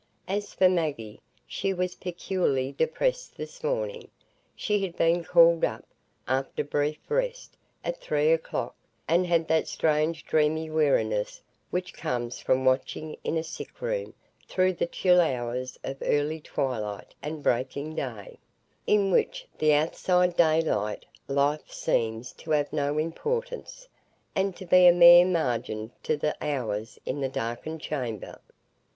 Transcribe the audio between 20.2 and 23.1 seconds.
day light life seems to have no